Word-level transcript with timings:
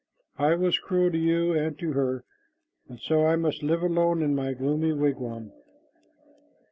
I 0.39 0.55
was 0.55 0.79
cruel 0.79 1.11
to 1.11 1.17
you 1.19 1.53
and 1.53 1.77
to 1.77 1.91
her, 1.93 2.23
and 2.89 2.99
so 2.99 3.27
I 3.27 3.35
must 3.35 3.61
live 3.61 3.83
alone 3.83 4.23
in 4.23 4.33
my 4.33 4.53
gloomy 4.53 4.93
wigwam." 4.93 5.51